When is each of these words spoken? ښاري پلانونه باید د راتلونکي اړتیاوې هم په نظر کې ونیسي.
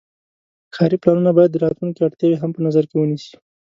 ښاري 0.75 0.97
پلانونه 1.01 1.31
باید 1.37 1.51
د 1.53 1.57
راتلونکي 1.65 1.99
اړتیاوې 2.01 2.37
هم 2.41 2.51
په 2.55 2.61
نظر 2.67 2.83
کې 2.89 2.95
ونیسي. 2.97 3.33